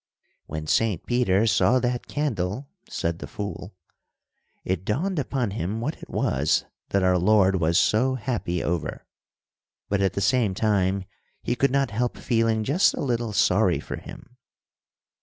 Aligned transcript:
"When 0.47 0.65
Saint 0.65 1.05
Peter 1.05 1.45
saw 1.45 1.77
that 1.77 2.07
candle," 2.07 2.67
said 2.89 3.19
the 3.19 3.27
fool, 3.27 3.75
"it 4.65 4.83
dawned 4.83 5.19
upon 5.19 5.51
him 5.51 5.79
what 5.79 6.01
it 6.01 6.09
was 6.09 6.65
that 6.89 7.03
our 7.03 7.19
Lord 7.19 7.57
was 7.59 7.77
so 7.77 8.15
happy 8.15 8.63
over, 8.63 9.05
but 9.89 10.01
at 10.01 10.13
the 10.13 10.19
same 10.21 10.55
time 10.55 11.03
he 11.43 11.55
could 11.55 11.69
not 11.69 11.91
help 11.91 12.17
feeling 12.17 12.63
just 12.63 12.95
a 12.95 12.99
little 13.01 13.31
sorry 13.31 13.79
for 13.79 13.97
Him. 13.97 14.37